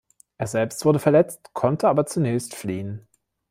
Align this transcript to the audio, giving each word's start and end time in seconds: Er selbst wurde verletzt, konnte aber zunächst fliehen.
Er 0.39 0.47
selbst 0.47 0.83
wurde 0.83 0.97
verletzt, 0.97 1.53
konnte 1.53 1.87
aber 1.87 2.07
zunächst 2.07 2.55
fliehen. 2.55 3.07